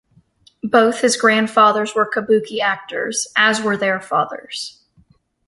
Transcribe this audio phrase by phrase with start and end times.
[0.63, 4.81] Both his grandfathers were kabuki actors, as were their fathers.